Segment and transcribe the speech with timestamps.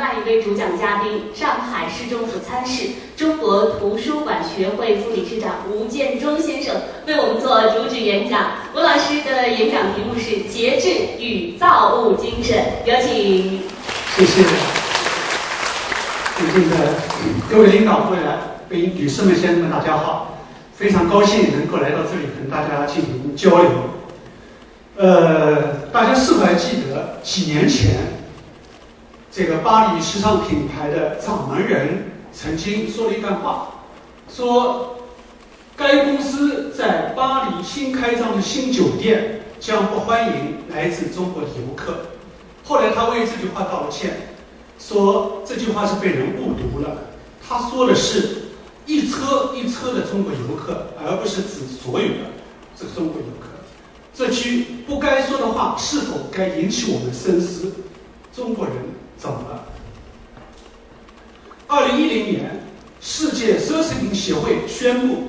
[0.00, 6.74] 另外一位主讲嘉宾，上海市政府参事、中国图书馆学会副理事长吴建中先生
[7.06, 8.52] 为我们做主旨演讲。
[8.74, 10.88] 吴老师的演讲题目是“节制
[11.22, 13.60] 与造物精神”，有请。
[14.16, 14.42] 谢谢。
[16.38, 16.76] 尊敬的
[17.50, 18.16] 各位领导、各
[18.70, 20.38] 位、女士们、先生们，大家好！
[20.74, 23.70] 非常高兴能够来到这里跟大家进行交流。
[24.96, 28.18] 呃，大家是否还记得几年前？
[29.32, 33.84] 这个巴黎时尚品牌的掌门人曾经说了一段话，
[34.28, 34.96] 说
[35.76, 42.06] 该公司在巴黎新开张的新酒店将不欢迎来自中国的游客。
[42.64, 44.34] 后来他为这句话道了歉，
[44.80, 46.98] 说这句话是被人误读了。
[47.48, 48.48] 他说的是
[48.84, 52.32] 一车一车的中国游客，而不是指所有的
[52.76, 53.46] 这个中国游客。
[54.12, 57.72] 这句不该说的话是否该引起我们深思？
[58.34, 58.74] 中国人。
[59.20, 59.64] 怎么了？
[61.66, 62.58] 二零一零年，
[63.02, 65.24] 世界奢侈品协会宣布，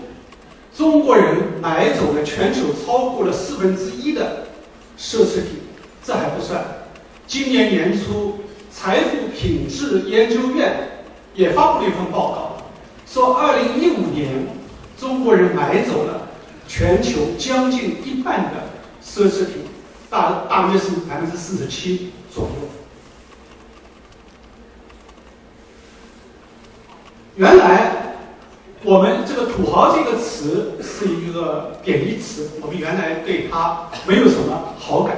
[0.73, 4.47] 中国人买走了全球超过了四分之一的
[4.97, 5.59] 奢侈品。
[6.05, 6.63] 这还不算，
[7.27, 8.39] 今年年初，
[8.71, 11.03] 财富品质研究院
[11.35, 12.63] 也发布了一份报告，
[13.05, 14.47] 说二零一五年，
[14.97, 16.29] 中国人买走了
[16.65, 18.63] 全球将近一半的
[19.05, 19.65] 奢侈品，
[20.09, 22.80] 大大约是百分之四十七左右。
[27.37, 27.91] 原来，
[28.83, 35.15] 我们这个“土豪”这个词是一个贬义词，我们原来对它没有什么好感。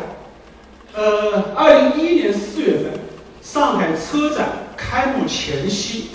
[0.94, 3.00] 呃，二零一一年四月份，
[3.42, 4.47] 上海车展
[4.78, 6.09] 开幕前夕，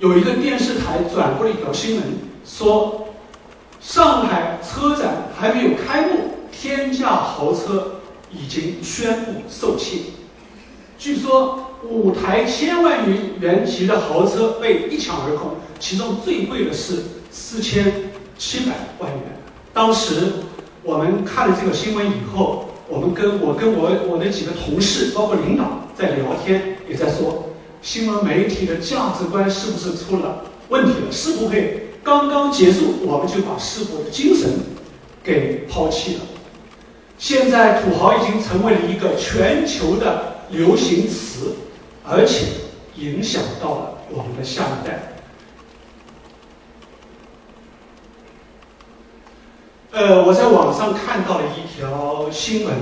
[0.00, 2.04] 有一个电视台转过了一条新闻，
[2.44, 3.14] 说
[3.80, 8.00] 上海车展还没有开幕，天价豪车
[8.32, 10.06] 已经宣布售罄。
[10.98, 11.62] 据说。
[11.84, 19.22] 五台千万元元级的豪车被一抢而空，其中最贵的是四千七百万元。
[19.72, 20.32] 当时
[20.82, 27.50] 我们看了这个新闻以后，我们跟我跟我我的几个同事，包括领导在聊天，也在说，
[27.82, 31.12] 新闻媒体的价值观是不是出了问题了？
[31.12, 34.48] 是不会刚刚结束我们就把师傅的精神
[35.22, 36.20] 给抛弃了？
[37.18, 41.54] 现在土豪已经成为了一个全球的流行词。
[42.08, 42.46] 而且
[42.94, 45.12] 影响到了我们的下一代。
[49.90, 52.74] 呃，我在网上看到了一条新闻，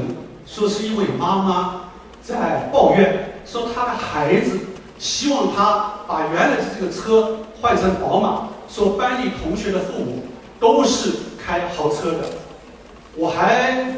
[0.47, 1.85] 说是一位妈妈
[2.21, 4.59] 在抱怨，说她的孩子
[4.99, 10.25] 希望她把原来的这个车换成宝马，说班里同学的父母
[10.61, 12.31] 都是开豪车的。
[13.17, 13.95] 我还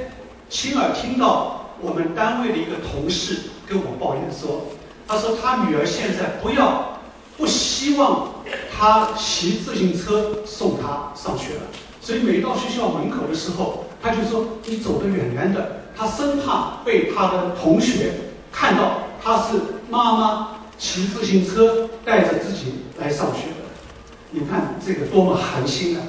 [0.49, 4.63] 亲耳听到我们单位的一个同事跟我抱怨说。
[5.09, 6.99] 他说他女儿现在不要，
[7.37, 8.29] 不希望
[8.77, 11.63] 他骑自行车送他上学了，
[12.01, 18.13] 所以每到学校门口的时候，他就说你走得远远的，他生怕被他的同学
[18.51, 23.65] 看到他是妈妈骑自行车带着自己来上学的。
[24.31, 26.03] 你看这个多么寒心啊！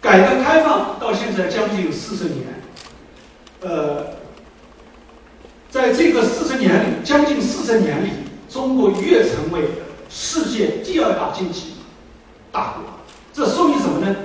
[0.00, 2.46] 改革开放到现在将近有四十年，
[3.60, 4.19] 呃。
[5.70, 8.10] 在这个四十年里，将近四十年里，
[8.48, 9.62] 中国越成为
[10.08, 11.74] 世界第二大经济
[12.50, 12.82] 大国。
[13.32, 14.16] 这说明什么呢？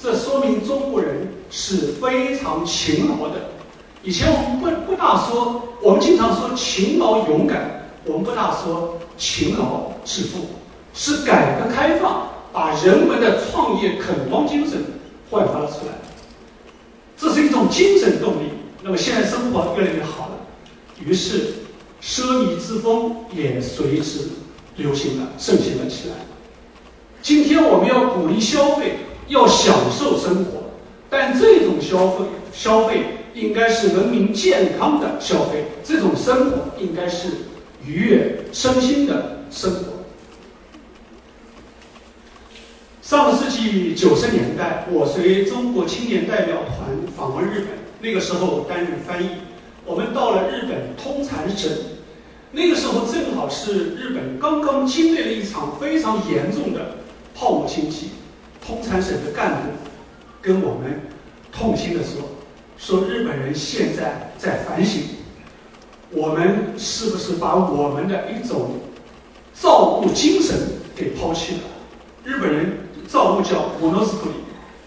[0.00, 3.34] 这说明中国人是非常勤劳的。
[4.02, 10.46] 以前我们不不大说，我们经常说勤劳勇敢，我们不大说勤劳致富。
[10.94, 14.78] 是改革开放把人们的创业垦荒精神
[15.30, 15.92] 焕发了出来，
[17.16, 18.50] 这是一种精神动力。
[18.82, 20.34] 那么现在生活越来越好了。
[21.02, 21.54] 于是，
[22.02, 24.28] 奢靡之风也随之
[24.76, 26.14] 流行了、盛行了起来。
[27.20, 28.96] 今天我们要鼓励消费，
[29.28, 30.70] 要享受生活，
[31.08, 37.28] 但这种消费消费应该是人民健康的消费，这种生活应该是
[37.84, 40.04] 愉悦身心的生活。
[43.02, 47.68] 上世纪九十年代，我随中国青年代表团访问日本，
[48.00, 49.28] 那个时候担任翻译。
[49.86, 51.70] 我们到了日本通产省，
[52.52, 56.96] 那个时候正好是日本刚刚经历了一场非常严重的
[57.34, 58.10] 泡沫经济。
[58.66, 59.58] 通产省的干部
[60.40, 61.02] 跟我们
[61.52, 62.22] 痛心的说
[62.78, 65.02] ：“说日本人现在在反省，
[66.10, 68.80] 我们是不是把我们的一种
[69.52, 70.56] 造物精神
[70.96, 71.60] 给抛弃了？
[72.24, 74.34] 日本人造物叫摩诺斯普里，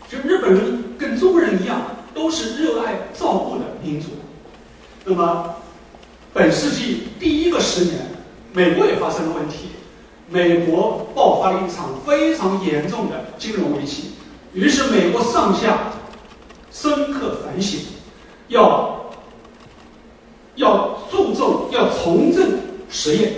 [0.09, 1.79] 就日本人跟中国人一样，
[2.15, 4.07] 都是热爱造物的民族。”
[5.09, 5.55] 那么，
[6.33, 8.11] 本世纪第一个十年，
[8.51, 9.69] 美国也发生了问题，
[10.29, 14.11] 美国爆发了一场非常严重的金融危机，
[14.53, 15.93] 于是美国上下
[16.69, 17.79] 深刻反省，
[18.49, 19.09] 要
[20.55, 23.31] 要注重要重振实业，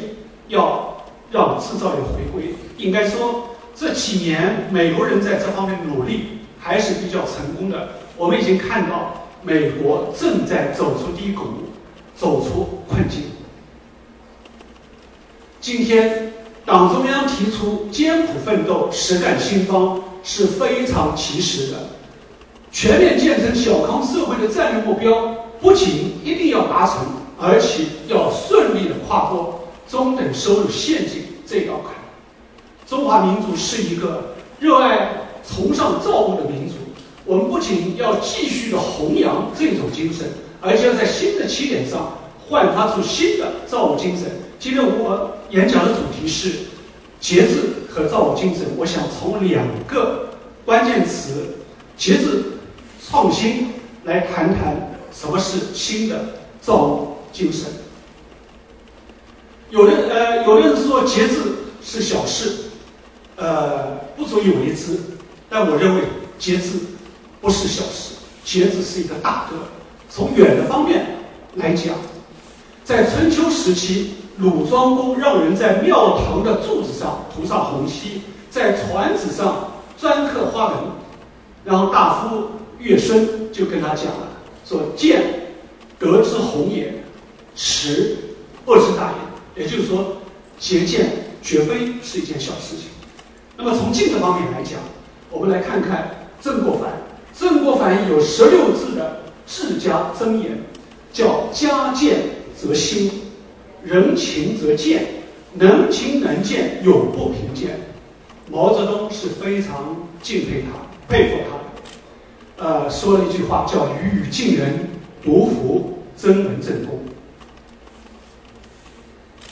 [0.48, 2.56] 要让制造业回归。
[2.78, 7.90] 应该说这几年美国人在这方面努力还是比较成功的。
[8.18, 11.44] 我们已经看到美国正在走出低谷，
[12.16, 13.24] 走出困境。
[15.62, 16.34] 今天
[16.66, 21.78] 党中央提出艰苦奋斗、实干兴邦是非常及时的。
[22.72, 26.98] 全面建成小康社会的战略目标，不仅一定要达成，
[27.40, 31.94] 而且要顺利的跨过中等收入陷阱这道坎。
[32.86, 35.10] 中华民族是一个热爱、
[35.48, 36.76] 崇尚造物的民族。
[37.30, 40.28] 我们不仅要继续的弘扬这种精神，
[40.60, 42.18] 而且要在新的起点上
[42.50, 44.32] 焕发出新的造物精神。
[44.58, 46.50] 今天我演讲的主题是
[47.20, 48.66] 节制和造物精神。
[48.78, 50.30] 我想从两个
[50.66, 51.56] 关键词
[51.96, 52.44] “节制
[53.08, 53.74] ”“创新”
[54.06, 56.20] 来谈谈什么是新的
[56.60, 57.68] 造物精神。
[59.70, 61.36] 有的呃，有的人说节制
[61.84, 62.72] 是小事，
[63.36, 65.00] 呃，不足以为之，
[65.48, 66.02] 但我认为
[66.40, 66.72] 节制。
[67.42, 69.58] 不是小事，节制是一个大德。
[70.10, 71.06] 从远的方面
[71.56, 71.96] 来讲，
[72.84, 80.78] 在春秋时期，鲁庄公让人在庙堂的柱子上涂上红漆，在船子上篆刻花纹，
[81.64, 82.50] 然后大夫
[82.80, 84.28] 乐生就跟他讲了，
[84.66, 85.22] 说：“见
[86.00, 87.04] 德之宏也，
[87.56, 88.18] 持
[88.66, 90.18] 恶之大也。”也就是说，
[90.58, 92.88] 节俭绝非是一件小事情。
[93.56, 94.80] 那么从近的方面来讲，
[95.30, 96.92] 我们来看看曾国藩。
[97.40, 100.62] 曾国藩有十六字的治家箴言，
[101.14, 102.18] 叫“家贱
[102.54, 103.10] 则兴，
[103.82, 105.08] 人勤则健，
[105.54, 107.80] 能勤能健，永不贫贱”。
[108.52, 111.38] 毛泽东是非常敬佩他、佩服
[112.58, 114.90] 他，呃，说了一句话叫“语敬人，
[115.24, 117.00] 独服真文正公”。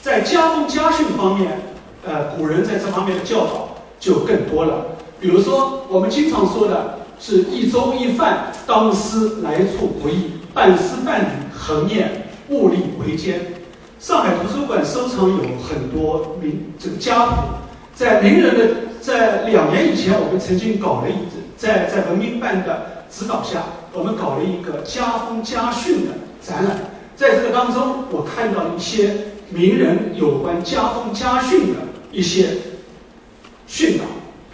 [0.02, 1.58] 在家风家训方面，
[2.04, 4.88] 呃，古人在这方面的教导就更多了。
[5.18, 6.97] 比如说，我们经常说的。
[7.20, 13.40] 是一粥一饭，当思来处不易；半丝半缕，恒念物力维艰。
[13.98, 17.34] 上海图书馆收藏有很多名这个家谱，
[17.92, 21.14] 在名人的在两年以前，我们曾经搞了一
[21.56, 26.78] 在在文明办的指导下，我们搞了一个家风家训的展览。
[27.16, 29.10] 在这个当中，我看到一些
[29.50, 31.80] 名人有关家风家训的
[32.12, 32.50] 一些
[33.66, 34.04] 训导，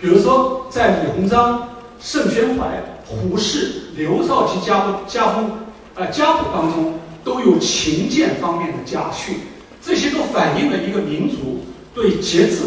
[0.00, 1.68] 比如说在李鸿章。
[2.04, 5.52] 盛宣怀、胡适、刘少奇家家风，
[5.94, 9.36] 呃家谱当中都有勤俭方面的家训，
[9.82, 11.64] 这些都反映了一个民族
[11.94, 12.58] 对节制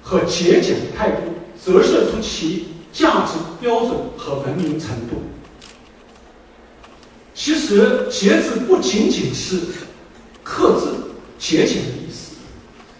[0.00, 1.22] 和节俭的态度，
[1.64, 5.24] 折射出其价值标准和文明程度。
[7.34, 9.58] 其实节制不仅仅是
[10.44, 10.86] 克制、
[11.40, 12.36] 节俭的意思，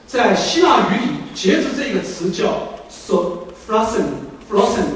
[0.04, 1.02] 在希腊语里，
[1.32, 4.93] 节制这个词叫 “sophrosen”，“flossen”。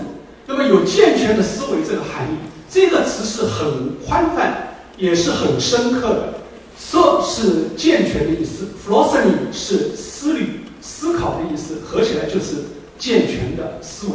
[0.69, 2.37] 有健全的思维这个含义，
[2.71, 6.35] 这个词是很宽泛，也是很深刻的。
[6.79, 12.57] 说是健全的意思 f l o s s i n g 是思虑、思考的意思，合起来就是
[12.99, 14.13] 健全的思维。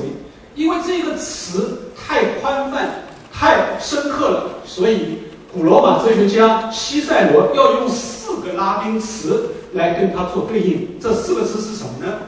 [0.55, 5.19] 因为这个词太宽泛、太深刻了，所以
[5.51, 10.97] 古罗马哲学家西塞罗要用四个拉丁词来跟它做对应。
[11.01, 12.19] 这四个词是什么呢？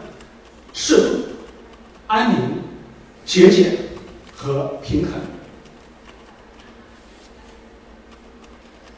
[0.73, 1.03] 适度、
[2.07, 2.37] 安宁、
[3.25, 3.84] 节俭。
[4.45, 5.13] 和平衡，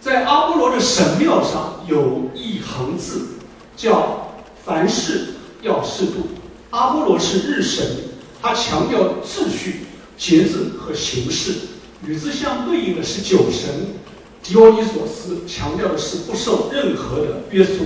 [0.02, 3.30] 在阿波罗的神庙上有一行字，
[3.78, 4.34] 叫
[4.66, 6.28] “凡事要适度”。
[6.72, 7.88] 阿波罗是日神，
[8.42, 9.86] 他强调秩序、
[10.18, 11.54] 节制和形式；
[12.06, 13.70] 与之相对应的是酒神，
[14.44, 17.86] 狄奥尼索斯强调的是不受任何的约束。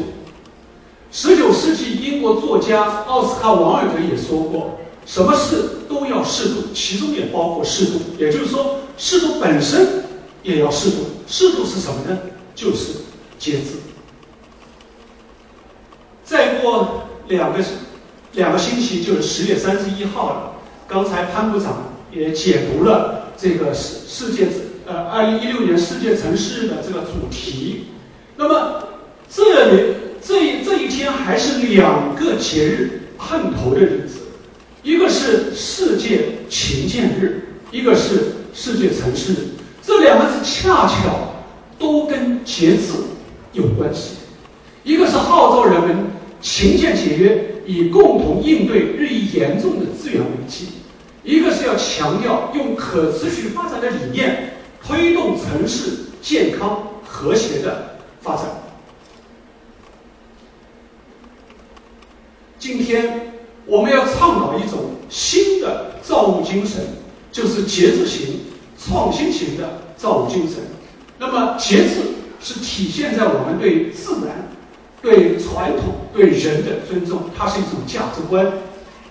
[1.12, 4.80] 十九世纪英国作家奥斯卡·王尔德也说过。
[5.12, 8.00] 什么事都要适度，其中也包括适度。
[8.18, 10.06] 也就是说，适度本身
[10.42, 11.00] 也要适度。
[11.28, 12.18] 适度是什么呢？
[12.56, 12.94] 就是
[13.38, 13.82] 节制。
[16.24, 17.60] 再过两个
[18.32, 20.54] 两个星期就是十月三十一号了。
[20.88, 24.48] 刚才潘部长也解读了这个世世界
[24.86, 27.88] 呃二零一六年世界城市的这个主题。
[28.38, 28.82] 那么
[29.30, 29.94] 这里
[30.26, 34.21] 这这一天还是两个节日碰头的日子。
[34.84, 39.38] 一个是世界勤俭日，一个是世界城市日，
[39.82, 41.34] 这两个字恰巧
[41.78, 42.94] 都跟节制
[43.54, 44.16] 有关系。
[44.84, 46.08] 一个是号召人们
[46.42, 50.66] 勤俭节约，以共同应对日益严重的资源危机；
[51.24, 55.92] 一个是要强调用可持续发展的理念推动城市
[56.24, 58.46] 健康和谐的发展。
[62.58, 63.31] 今天
[63.66, 66.82] 我们要倡导一种新的造物精神，
[67.32, 68.42] 就是节制型、
[68.78, 70.58] 创新型的造物精神。
[71.18, 72.02] 那么，节制
[72.42, 74.48] 是体现在我们对自然。
[75.04, 78.46] 对传统、对人的尊重，它是一种价值观；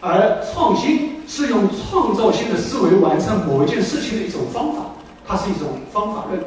[0.00, 4.94] 而创新是用创造性的思维完成某一件事情的一种方法，
[5.26, 6.40] 它是一种方法论。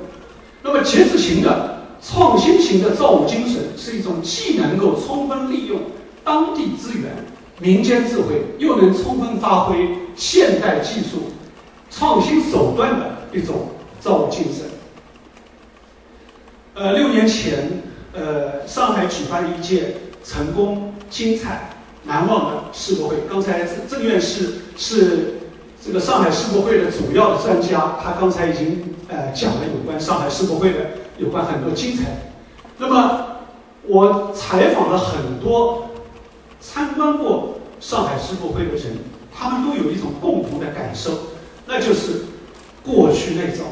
[0.62, 5.78] 那么节制型的、创新型的造物精神是一种既能够充分利用
[6.24, 7.12] 当地资源、
[7.64, 11.32] 民间智慧，又能充分发挥现代技术
[11.90, 13.70] 创新手段的一种
[14.02, 14.66] 造物精神。
[16.76, 17.82] 呃，六年前。
[18.16, 21.72] 呃，上海举办了一届成功、精彩、
[22.04, 23.16] 难忘的世博会。
[23.28, 25.40] 刚才郑院士是
[25.84, 30.80] 这个上海世博会的主要的专家，他刚才已经呃讲了有关上海世博会的
[31.18, 32.04] 有关很多精彩。
[32.78, 33.26] 那么
[33.88, 35.90] 我采访了很多
[36.66, 38.98] 参观过上海世博会的人，
[39.36, 41.12] 他们都有一种共同的感受，
[41.68, 42.24] 那就是
[42.82, 43.66] 过去那种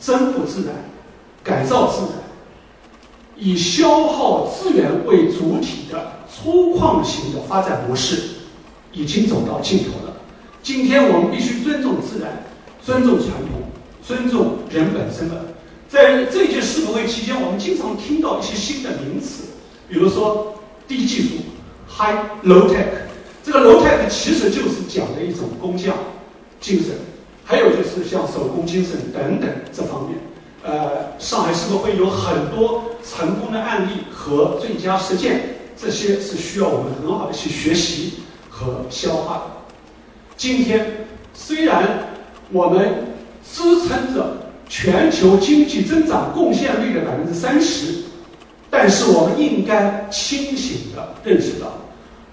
[0.00, 0.74] 征服自然、
[1.44, 2.12] 改造自然。
[3.36, 8.22] 以消耗资源为主体的粗犷型的发展模式，
[8.92, 10.16] 已经走到尽头了。
[10.62, 12.44] 今天我们必须尊重自然，
[12.82, 13.62] 尊重传统，
[14.02, 15.54] 尊重人本身的。
[15.88, 19.44] 在这届世博会期间，我们经常听到一些新的名词，
[19.88, 20.54] 比如说
[20.86, 21.36] 低技术
[22.00, 22.86] （high low tech）。
[23.44, 25.94] 这个 low tech 其实就是讲的一种工匠
[26.58, 26.94] 精神，
[27.44, 30.18] 还有就是像手工精神等等这方面。
[30.62, 35.40] 呃，上海世博会有很多成功的案例和最佳实践，
[35.76, 38.14] 这些是需要我们很好的去学习
[38.48, 39.42] 和消化的。
[40.36, 42.10] 今天虽然
[42.52, 44.36] 我们支撑着
[44.68, 47.94] 全球经济增长贡献率的百分之三十，
[48.70, 51.72] 但是我们应该清醒的认识到，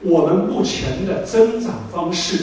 [0.04, 2.38] 我们目前的增长方式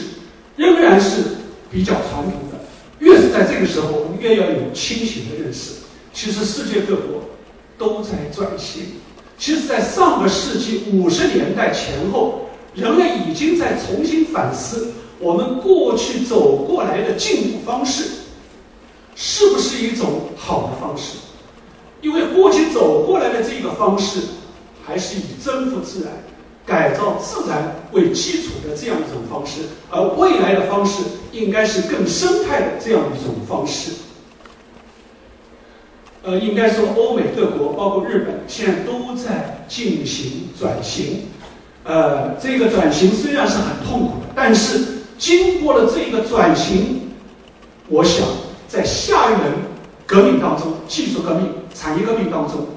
[0.55, 1.23] 仍然是
[1.71, 2.59] 比较传统的。
[2.99, 5.73] 越是在这个时候，我们越要有清醒的认识。
[6.13, 7.21] 其实世界各国
[7.77, 8.83] 都在转型。
[9.37, 18.05] 其实，在上个世纪五十年代前后，人类已经在重新反思我们过去走过来的进步方式
[19.13, 21.17] 是不是一种好的方式。
[22.01, 24.21] 因为过去走过来的这个方式，
[24.85, 26.13] 还是以征服自然、
[26.65, 33.91] 改造自然为基础的这样一种方式，而未来的方式应该是更生态的这样一种方式。
[36.23, 41.27] 呃，应该说，欧美各国，包括日本，现在都在进行转型。
[41.83, 47.11] 呃，这个转型虽然是很痛苦的，但是经过了这个转型，
[47.89, 48.25] 我想
[48.67, 49.53] 在下一轮
[50.07, 52.69] 革命当中，技术革命、产业革命当中，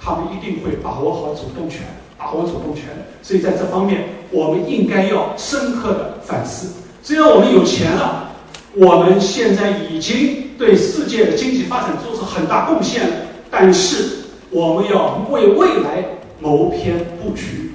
[0.00, 1.82] 他们一定会把握好主动权，
[2.16, 2.84] 把握主动权。
[3.22, 6.82] 所以在这方面，我们应该要深刻的反思。
[7.02, 8.32] 虽然我们有钱了，
[8.74, 10.44] 我们现在已经。
[10.56, 13.16] 对世界的经济发展做出很大贡献了，
[13.50, 16.02] 但是我们要为未来
[16.40, 17.72] 谋篇布局。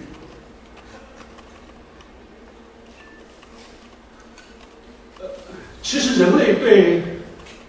[5.83, 7.03] 其实人类对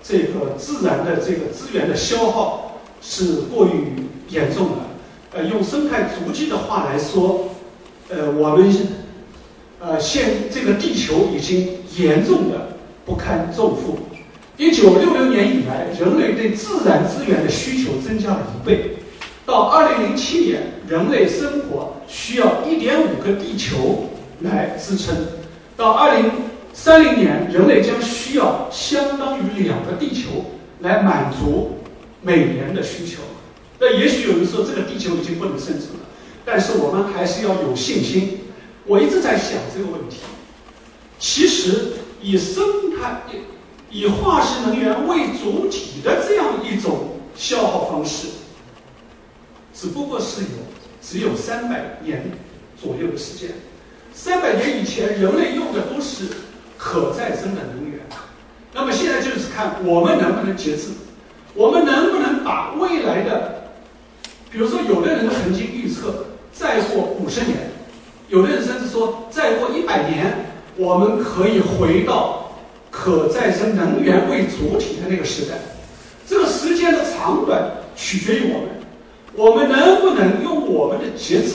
[0.03, 4.77] 这个自然的这个资源的消耗是过于严重的。
[5.35, 7.49] 呃，用生态足迹的话来说，
[8.11, 8.71] 呃，我们
[9.81, 13.99] 呃现这个地球已经严重的不堪重负。
[14.59, 18.97] 一九六六年以来，人类对自然资源的需求增加了一倍。
[19.47, 24.11] 到二零零七年，人类生活需要一点五个地球
[24.41, 25.15] 来支撑；
[25.79, 26.31] 到二零
[26.75, 30.45] 三零年，人类将需要相当于两个地球
[30.81, 31.79] 来满足
[32.21, 33.23] 每年的需求。
[33.83, 36.07] 那也许有人说，这个地球已经不能生存了，
[36.45, 38.43] 但是我们还是要有信心。
[38.87, 40.19] 我一直在想这个问题。
[41.19, 42.65] 其实，以生
[42.97, 43.23] 态。
[43.91, 48.29] 以化石能源为主体的这样一种消耗方式，
[49.75, 50.49] 只不过是有
[51.03, 52.31] 只有三百年
[52.81, 53.51] 左右的时间。
[54.15, 56.25] 三百年以前，人类用的都是
[56.79, 58.01] 可再生的能源。
[58.73, 60.85] 那么现在就是看我们能不能节制，
[61.53, 63.62] 我们能不能把未来的，
[64.53, 67.71] 比如说，有的人曾经预测再过五十年，
[68.29, 72.39] 有的人甚至说再过一百年，我们可以回到。
[72.95, 75.55] 可再生能源为主体的那个时代，
[76.29, 78.69] 这个时间的长短取决于我们。
[79.35, 81.55] 我们能不能用我们的节制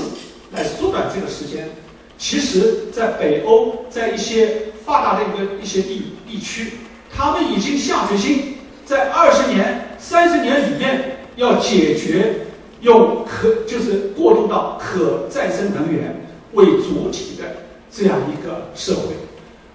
[0.51, 1.69] 来缩短这个时间？
[2.17, 6.71] 其实，在北欧，在一些发达的一个一些地地区，
[7.15, 12.46] 他们已经下决心，在二十年、三十年里面要解决
[12.81, 17.43] 用可就是过渡到可再生能源为主体的
[17.91, 19.15] 这样一个社会。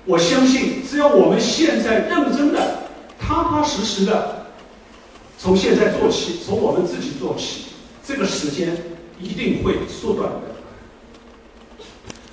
[0.05, 4.47] 我相信，只要我们现在认真的、踏踏实实的
[5.39, 7.67] 从现在做起，从我们自己做起，
[8.05, 8.77] 这个时间
[9.21, 10.41] 一定会缩短的。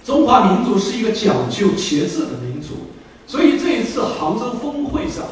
[0.04, 2.70] 中华民族是一个讲究节制的民族，
[3.28, 5.24] 所以这一次杭州峰会上，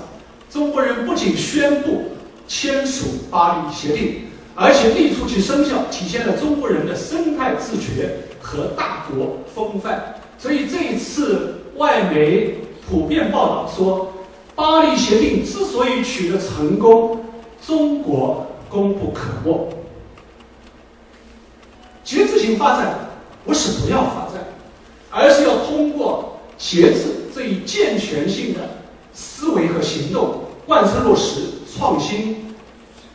[0.52, 2.12] 中国人不仅宣布
[2.48, 4.26] 签署巴黎协定，
[4.60, 8.10] 而且立出其生效，体现了中国人的生态自觉
[8.42, 10.16] 和大国风范。
[10.40, 12.56] 所以这一次外媒
[12.90, 14.12] 普遍报道说，
[14.56, 17.24] 巴黎协定之所以取得成功，
[17.64, 19.70] 中国功不可没。
[22.04, 23.12] 节制性发展
[23.46, 24.44] 不是不要发展。
[25.10, 28.60] 而是要通过节制这一健全性的
[29.14, 31.42] 思维和行动，贯彻落实
[31.76, 32.54] 创新、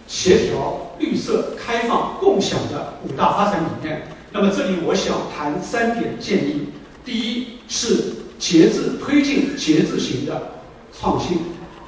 [0.09, 4.03] 协调、绿色、开放、共享的五大发展理念。
[4.31, 6.69] 那么这里我想谈三点建议：
[7.05, 10.53] 第一是节制推进节制型的
[10.99, 11.39] 创新。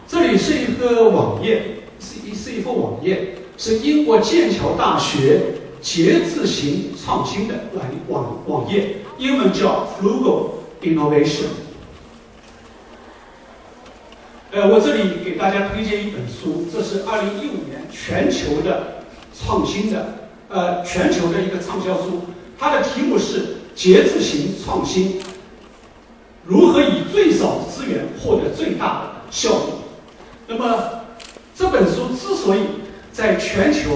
[0.06, 5.40] 这里是一个网页，是一是一份网页，是英国剑桥大学。
[5.84, 11.44] 节制型创新的网网网页，英文叫 Frugal Innovation。
[14.50, 19.03] 呃，我这里给大家推荐一本书，这是二零一五年全球的
[19.36, 20.06] 创新的
[20.48, 22.22] 呃全球的一个畅销书，
[22.58, 25.20] 它的题目是节制型创新
[26.46, 29.72] 如何以最少资源获得最大的效益。
[30.46, 31.00] 那么
[31.56, 32.60] 这本书之所以
[33.12, 33.90] 在全球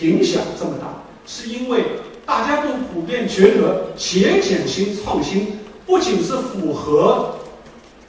[0.00, 0.86] 影响这么大，
[1.26, 1.84] 是因为
[2.26, 7.36] 大家都普遍觉得节俭型创新不仅是符合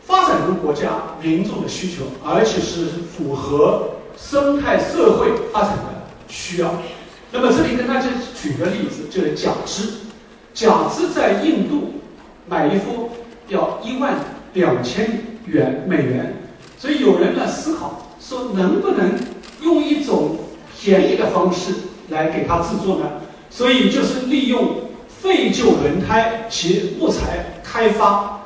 [0.06, 5.84] 发展中国家民众的需求，而且是符合生态社会发展的
[6.28, 6.82] 需要。
[7.32, 8.08] 那么这里跟大家
[8.42, 9.90] 举个例子，就是假肢。
[10.54, 11.96] 假肢在印度
[12.48, 13.10] 买一副
[13.50, 14.18] 要一万
[14.54, 16.34] 两千元美元，
[16.78, 19.12] 所以有人呢思考说，能不能
[19.62, 20.38] 用一种
[20.80, 21.74] 便宜的方式？
[22.10, 23.14] 来给它制作呢，
[23.50, 24.76] 所以就是利用
[25.08, 28.46] 废旧轮胎及木材开发，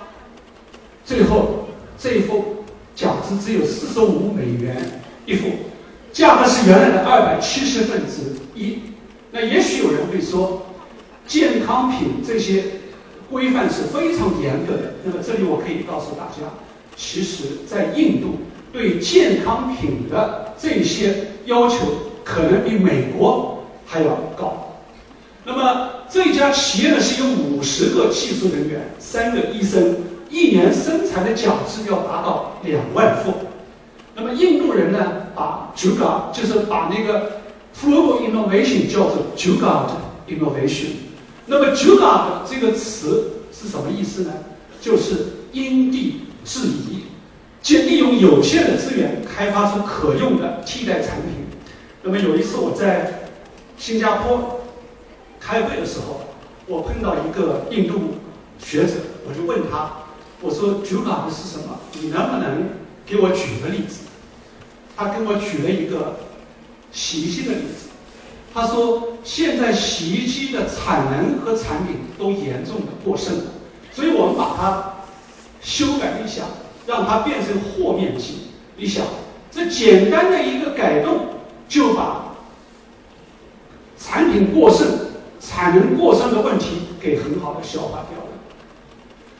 [1.03, 2.63] 最后这一副
[2.95, 5.49] 假肢只有四十五美元一副，
[6.11, 8.79] 价格是原来的二百七十分之一。
[9.31, 10.65] 那也许有人会说，
[11.27, 12.63] 健康品这些
[13.29, 14.93] 规范是非常严格的。
[15.03, 16.49] 那么这里我可以告诉大家，
[16.95, 18.39] 其实在印度
[18.71, 21.77] 对健康品的这些要求。
[22.21, 24.77] 可能比美国还要高。
[25.43, 29.97] 那么这家企业呢是有五十个技术人员，三个医生，
[30.29, 33.33] 一年生产的假肢要达到两万副。
[34.19, 34.99] 那么印度人呢
[35.33, 37.39] 把 juga 就是把那个
[37.73, 39.91] frugal innovation 叫做 Jugaad
[40.27, 40.87] innovation。
[41.45, 44.33] 那么 juga 这个词是什么意思呢？
[44.81, 47.05] 就是因地制宜，
[47.61, 51.45] 即利用有限的资源开发出可用的替代产品。
[52.03, 53.29] 那么有一次我在
[53.77, 54.59] 新加坡
[55.39, 56.19] 开会的时候，
[56.67, 58.15] 我碰到一个印度
[58.59, 59.89] 学者，我就问他，
[60.41, 61.79] 我说 juga 是什么？
[62.01, 62.69] 你能不能
[63.05, 64.08] 给我举个例子？
[64.99, 66.19] 他跟我举了一个
[66.91, 67.87] 洗衣机的例子。
[68.53, 73.43] 他说现在洗衣机的产能和产品都严重的过剩了，
[73.93, 74.93] 所以我们把它
[75.61, 76.43] 修改一下，
[76.85, 78.49] 让它变成和面机。
[78.75, 79.05] 你想，
[79.49, 81.27] 这简单的一个改动。
[81.69, 82.33] 就把
[83.95, 84.87] 产品过剩、
[85.39, 86.65] 产能过剩的问题
[86.99, 88.31] 给很好的消化掉了。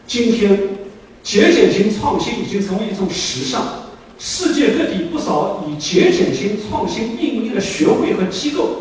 [0.06, 0.78] 今天，
[1.24, 3.66] 节俭型创新已经成为一种时尚，
[4.20, 8.76] 世界各地不少以节俭型创新命名的学会和机构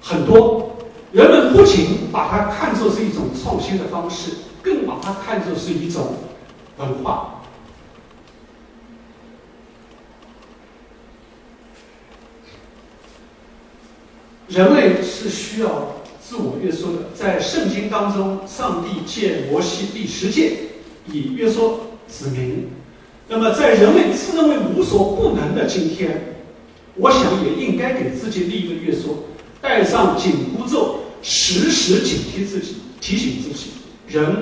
[0.00, 0.74] 很多。
[1.12, 4.32] 人们不仅把它看作是一种创新的方式，
[4.62, 6.14] 更把它看作是一种
[6.78, 7.42] 文化。
[14.48, 17.10] 人类是需要自我约束的。
[17.14, 20.56] 在圣经当中，上帝借摩西第十诫
[21.06, 22.68] 以约束子民。
[23.30, 26.36] 那么，在人类自认为无所不能的今天，
[26.96, 29.24] 我想也应该给自己立一个约束，
[29.60, 33.70] 戴上紧箍咒，时时警惕自己，提醒自己：
[34.06, 34.34] 人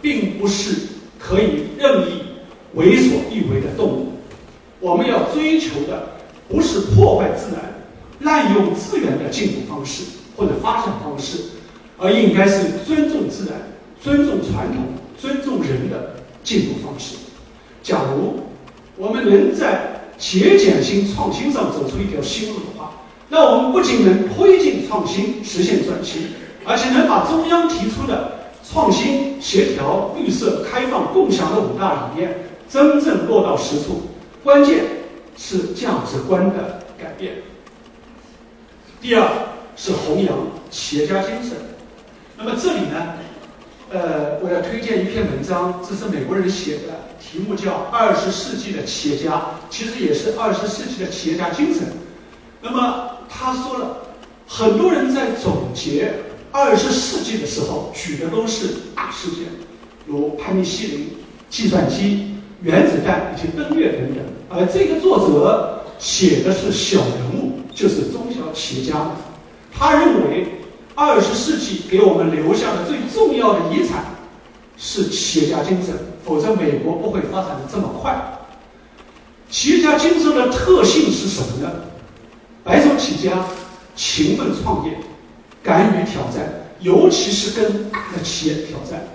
[0.00, 0.72] 并不是
[1.18, 2.22] 可以任意
[2.74, 4.12] 为所欲为的动物。
[4.78, 6.10] 我们要追求的
[6.48, 7.74] 不是破坏自然。
[8.20, 10.02] 滥用资源的进步方式，
[10.36, 11.38] 或者发展方式，
[11.96, 17.14] 而应该是尊重自然、尊重传统、尊重人的进步方式。
[17.82, 18.40] 假如
[18.96, 22.90] 我们能在节俭性创新上走出一条新路的话，
[23.28, 26.28] 那我们不仅能推进创新、实现转型，
[26.64, 28.32] 而且能把中央提出的
[28.68, 32.36] 创新、协调、绿色、开放、共享的五大理念
[32.68, 34.02] 真正落到实处。
[34.42, 34.84] 关键
[35.36, 37.34] 是价值观的改变。
[39.00, 39.28] 第二
[39.76, 40.34] 是弘扬
[40.70, 41.52] 企业家精神。
[42.36, 43.14] 那么这里呢，
[43.90, 49.32] 呃，我要推荐一篇文章，这是美国人写的，题目叫《二十世纪的企业家》，
[49.70, 51.84] 其实也是二十世纪的企业家精神。
[52.60, 53.96] 那么他说了，
[54.46, 56.12] 很多人在总结
[56.52, 59.46] 二十世纪的时候，举的都是大事件，
[60.06, 61.10] 如潘尼西林、
[61.48, 67.52] 计算机、原子弹以及登月等等，而这个作者写的是小人物。
[67.74, 69.12] 就是中小企业家，
[69.72, 70.48] 他认为
[71.00, 74.04] 二十世纪给我们留下的最重要的遗产
[74.76, 78.20] 是企业家精神，否则美国不会发展的这么快。
[79.48, 81.70] 企业家精神的特性是什么呢？
[82.64, 83.44] 白手起家、
[83.94, 84.98] 勤奋创业、
[85.62, 89.06] 敢于挑战，尤其是跟大的企业挑战，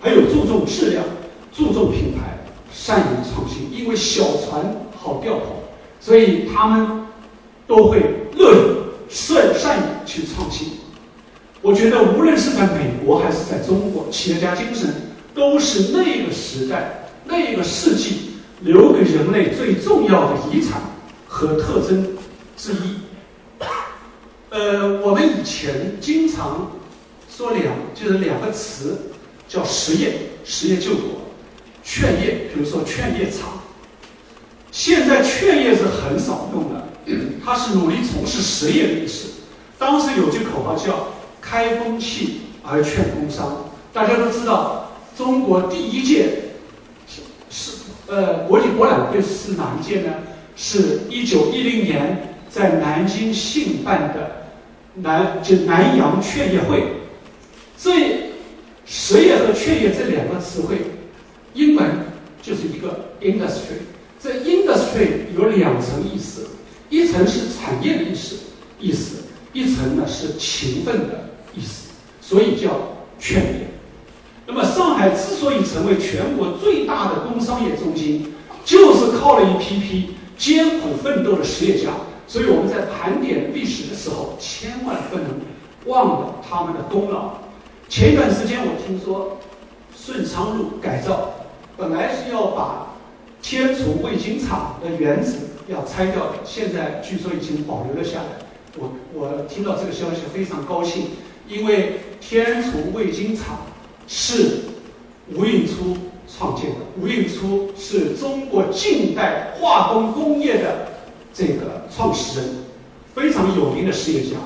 [0.00, 1.04] 还有注重质量、
[1.52, 2.38] 注重品牌、
[2.72, 3.68] 善于创新。
[3.76, 5.64] 因为小船好掉头，
[5.98, 7.02] 所以他们。
[7.64, 8.02] 都会
[8.36, 8.76] 乐于
[9.08, 10.72] 善善于去创新。
[11.62, 14.92] 我觉得无论是在美国还是在中国，企业家精神
[15.32, 20.82] 都是那个时代、那个世纪留给人类最重要的遗产
[21.28, 22.16] 和特征
[22.56, 22.96] 之一。
[24.50, 26.72] 呃，我们以前经常
[27.30, 29.12] 说两，就是两个词，
[29.48, 31.30] 叫实业，实业救国；
[31.84, 33.62] 劝业，比如说劝业场。
[34.72, 36.88] 现在劝业是很少用的。
[37.44, 39.28] 他是努力从事实业的意思。
[39.78, 41.08] 当时有句口号叫
[41.52, 43.68] “开风气而劝工商”。
[43.92, 46.44] 大家都知道，中国第一届
[47.06, 47.72] 是是
[48.06, 50.14] 呃国际博览会是哪一届呢？
[50.56, 54.46] 是一九一零年在南京兴办的
[54.94, 56.84] 南就南洋劝业会。
[57.76, 58.30] 这
[58.86, 60.78] 实业和劝业这两个词汇，
[61.52, 61.84] 英文
[62.40, 63.84] 就是一个 industry。
[64.18, 66.48] 这 industry 有两层意思。
[66.88, 68.36] 一层是产业的意思，
[68.78, 71.21] 意思一层呢是勤奋的
[71.54, 72.70] 意思，所以叫
[73.18, 73.68] 劝业。
[74.46, 78.34] 那么上海之所以成为全国最大的工商业中心，
[78.64, 81.90] 就是靠了一批批艰苦奋斗的实业家。
[82.26, 85.26] 所以我们在盘点历史的时候，千万不能
[85.86, 87.34] 忘了他们的功劳。
[87.88, 89.38] 前一段时间我听说
[89.96, 91.34] 顺昌路改造，
[91.76, 92.94] 本来是要把
[93.42, 95.32] 天厨味精厂的原址。
[95.68, 98.26] 要拆掉的，现在据说已经保留了下来。
[98.76, 101.10] 我我听到这个消息非常高兴，
[101.52, 103.58] 因为天厨味精厂
[104.08, 104.60] 是
[105.34, 105.94] 吴应初
[106.26, 106.76] 创建的。
[106.98, 110.88] 吴应初是中国近代化工工业的
[111.34, 112.48] 这个创始人，
[113.14, 114.38] 非常有名的实业家。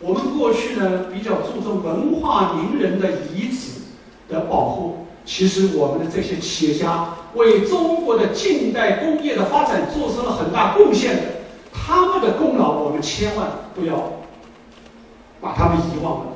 [0.00, 3.82] 我们过去呢比较注重文化名人的遗址
[4.30, 7.14] 的保护，其实我们的这些企业家。
[7.34, 11.22] 为中国的近代工业的发展做出了很大贡献的，
[11.72, 14.12] 他们的功劳我们千万不要
[15.42, 16.33] 把他们遗忘了。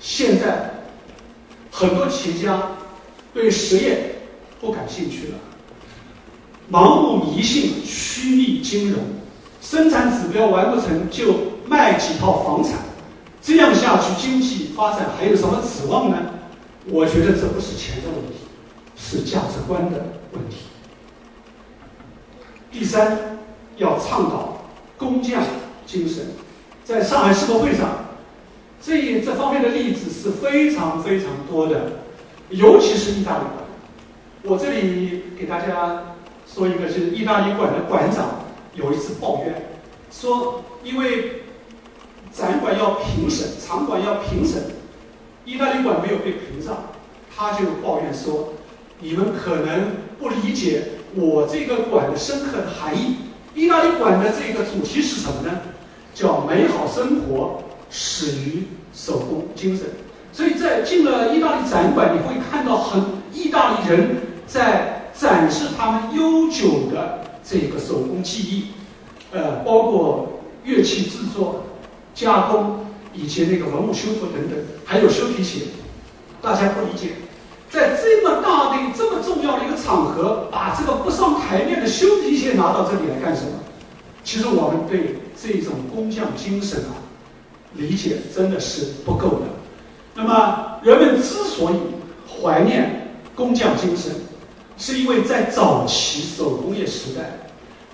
[0.00, 0.70] 现在
[1.70, 2.62] 很多企业家
[3.32, 4.16] 对实业
[4.60, 5.38] 不感兴趣了，
[6.72, 9.00] 盲目迷信虚拟金融，
[9.60, 11.34] 生产指标完不成就
[11.66, 12.78] 卖几套房产，
[13.42, 16.16] 这样下去经济发展还有什么指望呢？
[16.88, 18.38] 我觉得这不是钱的问题。
[19.02, 19.98] 是价值观的
[20.32, 20.56] 问题。
[22.70, 23.38] 第三，
[23.78, 24.62] 要倡导
[24.98, 25.42] 工匠
[25.86, 26.26] 精神。
[26.84, 28.09] 在上海世博会上，
[28.82, 32.00] 这这方面的例子是非常非常多的，
[32.48, 33.64] 尤其是意大利馆。
[34.42, 36.16] 我这里给大家
[36.46, 39.70] 说一个，就是意大利馆的馆长有一次抱怨，
[40.10, 41.42] 说因为
[42.32, 44.62] 展馆要评审，场馆要评审，
[45.44, 46.84] 意大利馆没有被评上，
[47.36, 48.54] 他就抱怨说。
[49.02, 50.82] 你们可能不理解
[51.14, 53.16] 我这个馆的深刻的含义。
[53.54, 55.60] 意大利馆的这个主题是什么呢？
[56.14, 59.86] 叫美好生活始于手工精神。
[60.32, 68.64] 所以在进了意大利展馆，你会看到很意大利人在展示他们悠久的这个手工技艺，
[69.32, 71.64] 呃，包括乐器制作、
[72.14, 75.62] 加工以及那个文物修复等等，还有修皮鞋。
[76.40, 77.16] 大家不理解。
[77.68, 83.50] 在这么大的、这么重要的一个场合，把这个不上台面的修皮鞋拿到这里来干什么？
[84.24, 86.98] 其实我们对这种工匠精神啊，
[87.74, 89.42] 理解真的是不够的。
[90.14, 91.76] 那么人们之所以
[92.28, 94.12] 怀念工匠精神，
[94.76, 97.38] 是因为在早期手工业时代，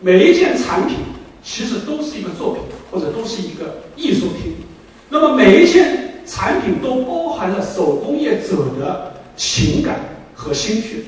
[0.01, 0.97] 每一件产品
[1.43, 4.55] 其实都是一个作品，或者都是一个艺术品。
[5.09, 10.01] 那么每一件产品都包含了手工业者的情感
[10.35, 11.05] 和心血。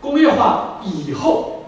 [0.00, 1.64] 工业化以后，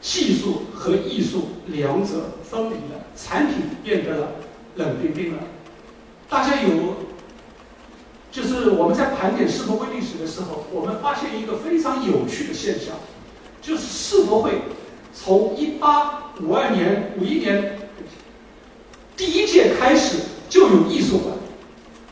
[0.00, 4.28] 技术和艺术两者分离了，产品变得了
[4.76, 5.38] 冷冰冰了。
[6.32, 6.94] 大家有，
[8.30, 12.94] 就是我们在盘点世博会历史的时候，我们发现一个非常有趣的现象，
[13.60, 14.62] 就是世博会
[15.12, 17.78] 从一八五二年、五一年
[19.14, 21.34] 第一届开始就有艺术馆。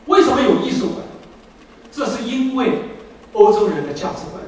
[0.05, 0.97] 为什么有艺术馆？
[1.91, 2.73] 这是因为
[3.33, 4.43] 欧洲人的价值观。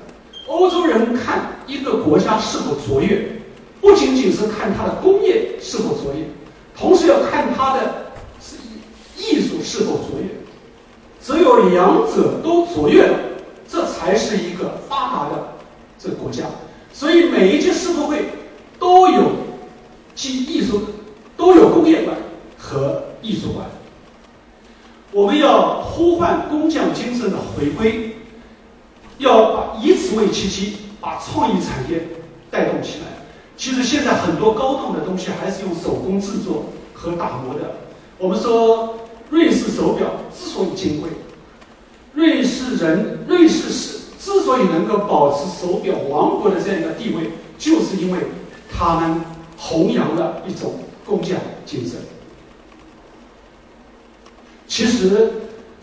[0.46, 3.28] 欧洲人看一个国家是否卓越，
[3.82, 6.28] 不仅仅是看它的工业是否卓越，
[6.78, 8.13] 同时要看它的
[9.24, 10.28] 艺术是否卓越。
[11.22, 13.20] 只有两者都卓越了，
[13.68, 15.54] 这才是一个发达的
[15.98, 16.44] 这个国家。
[16.92, 18.26] 所以每一届世博会
[18.78, 19.32] 都有
[20.14, 20.82] 既艺术，
[21.38, 22.18] 都有工业馆
[22.58, 23.66] 和艺术馆。
[25.12, 28.10] 我们要呼唤工匠精神的回归。
[29.20, 32.08] 要把以此为契机，把创意产业
[32.50, 33.06] 带动起来。
[33.56, 37.76] 其实现在很多高档的东西还是用手工制作和打磨的。
[38.18, 38.96] 我们说
[39.30, 41.10] 瑞士手表之所以金贵，
[42.14, 48.20] 瑞士人瑞士是之所以能够保持手表王国的这样一个地位，就是因为
[48.72, 49.22] 他们
[49.58, 52.00] 弘扬了一种工匠精神。
[54.68, 55.32] 其实。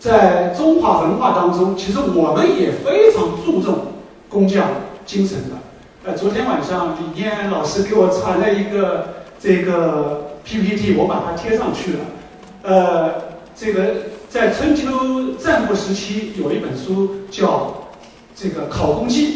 [0.01, 3.93] 在中华文化当中，其实我们也非常注重
[4.27, 4.67] 工匠
[5.05, 5.55] 精神的。
[6.03, 11.99] 呃，昨天晚上李念老师给我传了一个这个 PPT，我把它贴上去了。
[12.63, 13.13] 呃，
[13.63, 13.93] 这个
[14.27, 17.67] 在春秋战国时期有一本书叫
[18.35, 19.27] 《这个考工记》。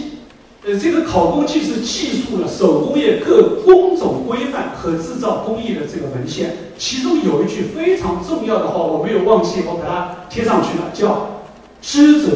[0.65, 11.43] 呃，这个考工记是记述了手工业各工种规范和制造工艺的这个文献，其中有一句非常重要的话，我没有忘记，我把它贴上去了，叫
[11.79, 12.29] “知者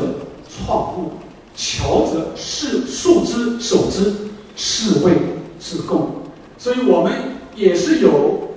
[0.47, 1.13] 创物，
[1.55, 4.13] 巧者是树之守之，
[4.55, 5.13] 是谓
[5.59, 6.21] 之工”。
[6.55, 7.11] 所以我们
[7.55, 8.51] 也是有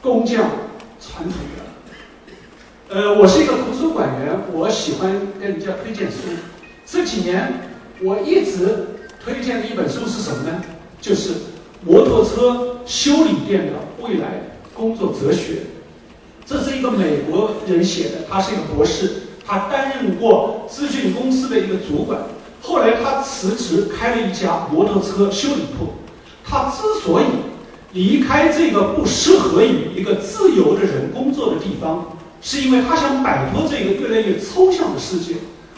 [0.00, 0.48] 工匠
[0.98, 1.59] 传统的。
[2.92, 6.16] 呃，我是一个图书馆员，我喜欢跟人家推荐书。
[6.84, 7.70] 这几年
[8.02, 8.86] 我一直。
[9.22, 10.62] 推荐的一本书是什么呢？
[10.98, 11.28] 就是
[11.84, 15.52] 《摩托车修理店的未来工作哲学》。
[16.46, 19.10] 这是一个美国人写的，他是一个博士，
[19.46, 22.22] 他担任过咨询公司的一个主管，
[22.62, 25.88] 后来他辞职开了一家摩托车修理铺。
[26.42, 27.26] 他之所以
[27.92, 35.34] 离开这个不适合于一个自由的人工作的地方，是因为他想摆脱这个越来越抽象的世界，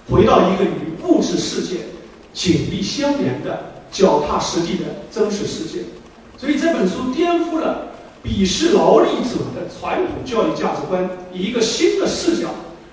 [0.08, 1.76] 回到一个与物质世界。
[2.32, 5.80] 紧密相连的、脚踏实地的真实世界，
[6.38, 7.88] 所以这本书颠覆了
[8.24, 12.48] 鄙视劳力者的传统教育价值观，以一个新的视角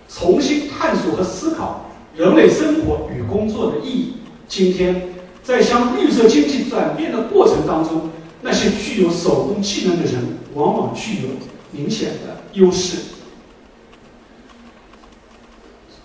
[0.09, 4.15] 重新探索和思考人类生活与工作的意义。
[4.45, 8.09] 今天，在向绿色经济转变的过程当中，
[8.41, 11.29] 那些具有手工技能的人往往具有
[11.71, 12.97] 明显的优势。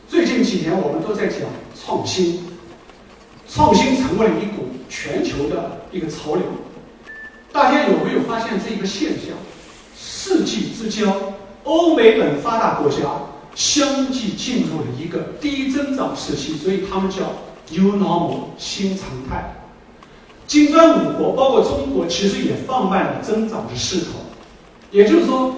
[0.06, 1.40] 最近几年，我们都在讲
[1.74, 2.44] 创新。
[3.48, 6.44] 创新成为了一股全球的一个潮流，
[7.52, 9.36] 大家有没有发现这一个现象？
[9.96, 11.12] 世纪之交，
[11.64, 12.98] 欧美等发达国家
[13.54, 17.32] 相继进入了一个低增长时期，所以他们叫
[17.70, 19.54] “new normal” 新常态。
[20.46, 24.06] 金砖五国包括中国，其实也放慢了增长的势头。
[24.90, 25.54] 也就是说，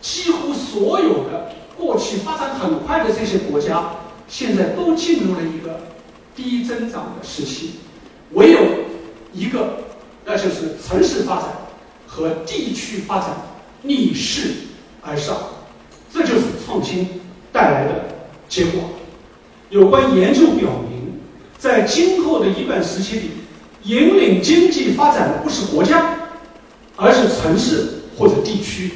[0.00, 3.84] 几乎所有的过去发展很快的这些国家，
[4.28, 5.80] 现在都进入了一个。
[6.36, 7.74] 低增长的时期，
[8.32, 8.58] 唯有
[9.32, 9.84] 一个，
[10.24, 11.44] 那就是城市发展
[12.08, 13.28] 和地区发展
[13.82, 14.50] 逆势
[15.00, 15.36] 而上，
[16.12, 17.08] 这就是创新
[17.52, 18.06] 带来的
[18.48, 18.80] 结果。
[19.70, 21.20] 有关研究表明，
[21.56, 23.30] 在今后的一段时期里，
[23.84, 26.18] 引领经济发展的不是国家，
[26.96, 28.90] 而是城市或者地区。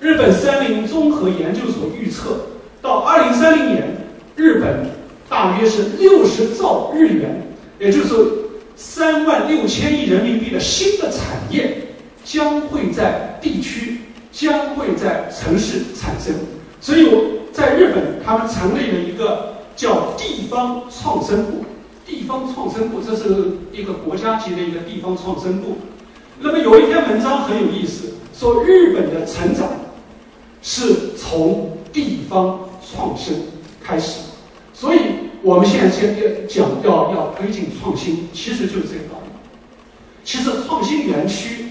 [0.00, 2.46] 日本三菱综合研究所预测，
[2.80, 3.99] 到二零三零年，
[4.40, 4.88] 日本。
[5.28, 7.46] 大约是六十兆日元，
[7.78, 8.16] 也就是
[8.74, 14.00] 三万六千亿人民币的新的产业将会在地区、
[14.32, 16.34] 将会在城市产生。
[16.80, 17.22] 所以我
[17.52, 21.64] 在日本，他们成立了一个叫地方创生部。
[22.04, 25.76] 地方创生部这是一个国家级的一个地方创生部。
[26.40, 29.68] 那么有一篇文章很有意思，说日本的成长
[30.60, 33.32] 是从地方创生
[33.80, 34.22] 开始，
[34.80, 34.98] 所以
[35.42, 39.30] 我们现在先要讲要要推进创新，其实就是这个道理。
[40.24, 41.66] 其实创新园区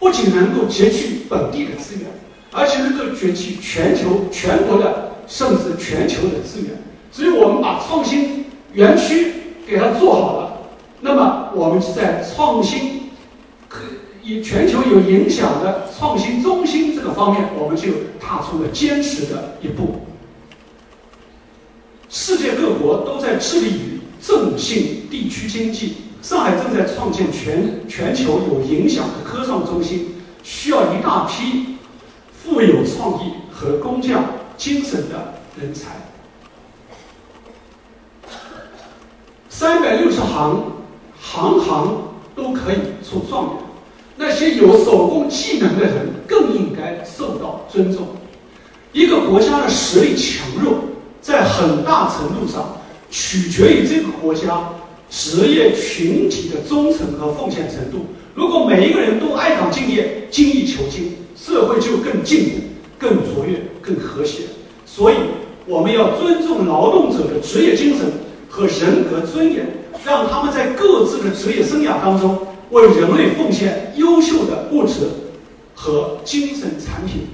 [0.00, 2.06] 不仅能够截取本地的资源，
[2.52, 6.70] 而且能够攫取全球、全国的甚至全球的资源。
[7.12, 9.34] 所以我们把创新园区
[9.66, 10.62] 给它做好了，
[11.02, 13.10] 那么我们在创新
[13.68, 13.82] 可
[14.22, 17.88] 以全球有影响的创新中心这个方面，我们就
[18.18, 20.06] 踏出了坚实的一步。
[22.18, 31.76] 世界各国都在致力于振兴地区经济，上海正在创建全全球有影响的科创中心，需要一大批
[32.32, 34.24] 富有创意和工匠
[34.56, 35.90] 精神的人才。
[39.50, 40.72] 三百六十行，
[41.20, 42.02] 行行
[42.34, 42.76] 都可以
[43.06, 43.56] 出状元。
[44.16, 48.08] 那些有手工技能的人更应该受到尊重。
[48.94, 50.78] 一个国家的实力强弱，
[51.26, 52.76] 在很大程度上
[53.10, 54.68] 取决于这个国家
[55.10, 58.06] 职业群体的忠诚和奉献程度。
[58.32, 62.50] 如果每一个人都爱岗敬业、精益求精，社会就更进步、
[62.96, 64.44] 更卓越、更和谐。
[64.84, 65.16] 所以，
[65.66, 68.06] 我们要尊重劳动者的职业精神
[68.48, 69.66] 和人格尊严，
[70.04, 72.38] 让他们在各自的职业生涯当中。
[72.70, 75.08] 为人类奉献优秀的物质
[75.74, 77.26] 和精神产品。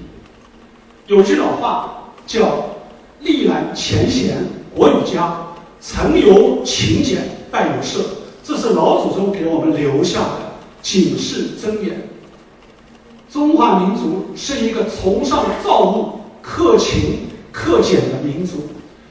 [1.07, 2.71] 有句老话叫
[3.22, 4.37] “历览前贤
[4.74, 5.35] 国有家，
[5.80, 8.00] 成有勤俭败有社”，
[8.42, 10.38] 这是老祖宗给我们留下的
[10.82, 12.08] 警示箴言。
[13.30, 18.68] 中华民族是一个崇尚造物、克勤克俭的民族。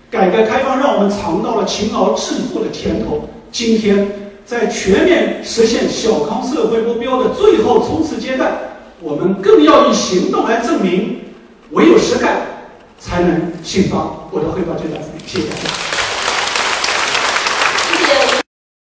[0.09, 3.27] 改革开放让我们尝到了勤劳致富的甜头。
[3.51, 4.07] 今天。
[4.43, 8.51] 在全面实现小康社会目标的最后冲刺阶段，
[8.99, 11.21] 我们更要以行动来证明，
[11.69, 12.60] 唯有实干
[13.01, 14.29] 才能兴邦。
[14.31, 16.00] 我的汇报就到这里，谢谢大家。